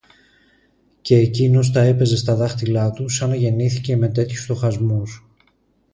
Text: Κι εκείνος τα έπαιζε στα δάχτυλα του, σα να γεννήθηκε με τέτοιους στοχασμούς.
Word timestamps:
Κι 1.01 1.13
εκείνος 1.13 1.71
τα 1.71 1.81
έπαιζε 1.81 2.17
στα 2.17 2.35
δάχτυλα 2.35 2.91
του, 2.91 3.09
σα 3.09 3.27
να 3.27 3.35
γεννήθηκε 3.35 3.97
με 3.97 4.07
τέτοιους 4.07 4.41
στοχασμούς. 4.43 5.25